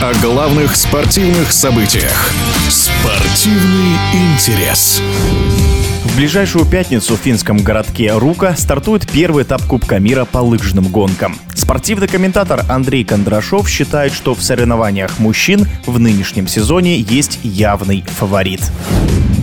[0.00, 2.30] о главных спортивных событиях.
[2.68, 5.02] Спортивный интерес.
[6.04, 11.36] В ближайшую пятницу в финском городке Рука стартует первый этап Кубка мира по лыжным гонкам.
[11.52, 18.60] Спортивный комментатор Андрей Кондрашов считает, что в соревнованиях мужчин в нынешнем сезоне есть явный фаворит.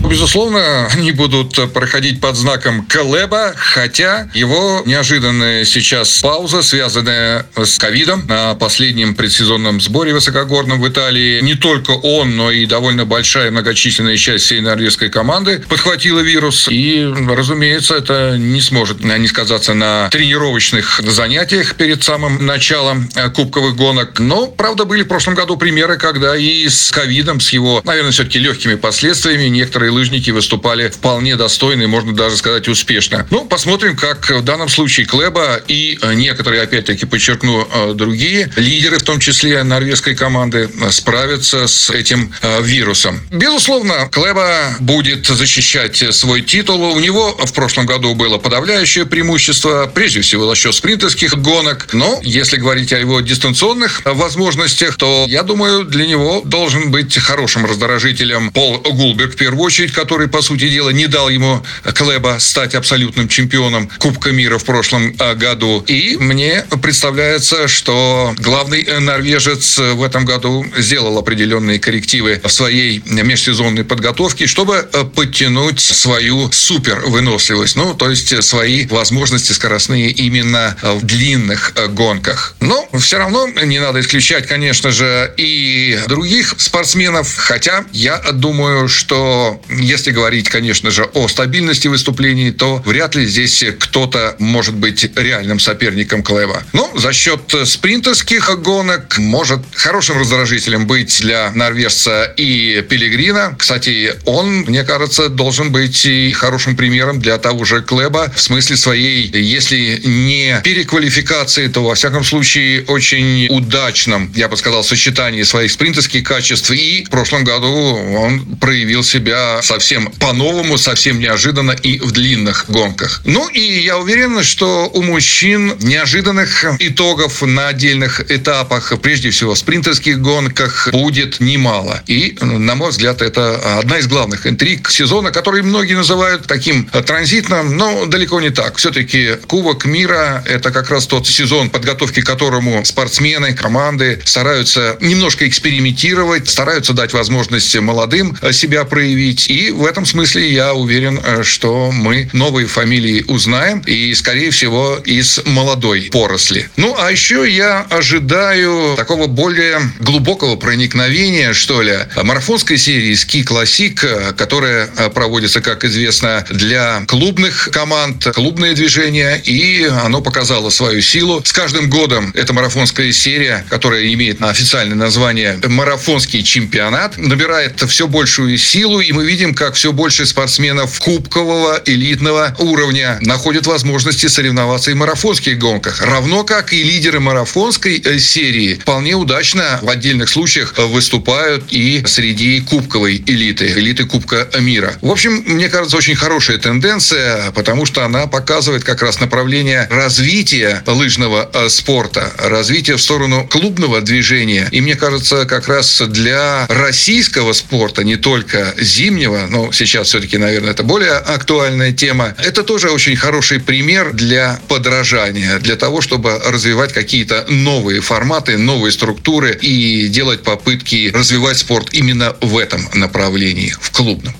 [0.10, 8.26] Безусловно, они будут проходить под знаком Колеба, хотя его неожиданная сейчас пауза, связанная с ковидом
[8.28, 14.18] на последнем предсезонном сборе высокогорном в Италии, не только он, но и довольно большая многочисленная
[14.18, 16.68] часть всей норвежской команды подхватила вирус.
[16.70, 24.20] И, разумеется, это не сможет не сказаться на тренировочных занятиях перед самым началом кубковых гонок.
[24.20, 28.40] Но, правда, были в прошлом году примеры, когда и с ковидом, с его, наверное, все-таки
[28.40, 33.26] легкими последствиями некоторые лыжники выступали вполне достойно и, можно даже сказать, успешно.
[33.32, 38.98] Ну, посмотрим, как в данном случае Клеба и э, некоторые, опять-таки, подчеркну, э, другие лидеры,
[38.98, 43.22] в том числе норвежской команды, э, справятся с этим вирусом.
[43.32, 46.82] Безусловно, Клеба будет защищать свой титул.
[46.82, 51.88] У него в прошлом году было подавляющее преимущество, прежде всего за счет спринтерских гонок.
[51.94, 57.66] Но если говорить о его дистанционных возможностях, то, я думаю, для него должен быть хорошим
[57.66, 62.76] раздражителем Пол Гулберг в первую очередь, который, по сути дела, не дал ему Клеба стать
[62.76, 65.84] абсолютным чемпионом Кубка мира в прошлом а, году.
[65.88, 73.84] И мне представляется, что главный норвежец в этом году сделал определенные коррективы в своей межсезонной
[73.84, 81.04] подготовке, чтобы а, подтянуть свою супер выносливость, ну, то есть свои возможности скоростные именно в
[81.04, 82.56] длинных гонках.
[82.60, 89.62] Но все равно не надо исключать, конечно же, и других спортсменов, хотя я думаю, что
[89.70, 95.60] если говорить, конечно же, о стабильности выступлений, то вряд ли здесь кто-то может быть реальным
[95.60, 96.64] соперником Клева.
[96.74, 103.56] Но за счет спринтерских гонок может хорошим раздражителем быть для норвежца и Пелегрина.
[103.58, 108.78] Кстати, он, мне кажется, должен быть и хорошим примером для того же Клеба в смысле
[108.78, 115.72] своей, если не переквалификации, то, во всяком случае, очень удачном, я бы сказал, сочетании своих
[115.72, 116.72] спринтерских качеств.
[116.72, 123.22] И в прошлом году он проявил себя совсем по-новому, совсем неожиданно и в длинных гонках.
[123.26, 129.58] Ну и я уверен, что у мужчин неожиданных итогов на отдельных этапах, прежде всего в
[129.58, 132.02] спринтерских гонках, будет немало.
[132.08, 137.78] И, на мой взгляд, это одна из главных интриг сезона, который многие называют таким транзитным,
[137.78, 138.78] но далеко не так.
[138.78, 146.50] Все-таки Кубок мира– это как раз тот сезон, подготовки которому спортсмены, команды стараются немножко экспериментировать,
[146.50, 152.30] стараются дать возможность молодым себя проявить и в этом смысле я уверен, э, что мы
[152.34, 156.68] новые фамилии узнаем, и, скорее всего, из молодой поросли.
[156.78, 164.06] Ну, а еще я ожидаю такого более глубокого проникновения, что ли, марафонской серии «Ски Классик»,
[164.38, 171.42] которая э, проводится, как известно, для клубных команд, клубное движение, и оно показало свою силу.
[171.44, 178.58] С каждым годом эта марафонская серия, которая имеет официальное название «Марафонский чемпионат», набирает все большую
[178.58, 184.94] силу, и мы видим, как все больше спортсменов кубкового элитного уровня находят возможности соревноваться и
[184.94, 186.02] в марафонских гонках.
[186.02, 192.62] Равно как и лидеры марафонской э, серии вполне удачно в отдельных случаях выступают и среди
[192.62, 194.94] кубковой элиты, элиты Кубка мира.
[195.02, 200.82] В общем, мне кажется, очень хорошая тенденция, потому что она показывает как раз направление развития
[200.86, 204.70] лыжного э, спорта, развития в сторону клубного движения.
[204.72, 210.72] И мне кажется, как раз для российского спорта, не только зимнего, но сейчас все-таки, наверное,
[210.72, 212.34] это более актуальная тема.
[212.44, 218.92] Это тоже очень хороший пример для подражания, для того, чтобы развивать какие-то новые форматы, новые
[218.92, 224.34] структуры и делать попытки развивать спорт именно в этом направлении, в клубном.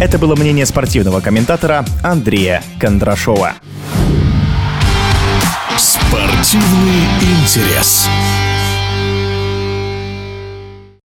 [0.00, 3.54] Это было мнение спортивного комментатора Андрея Кондрашова.
[5.78, 8.06] Спортивный интерес.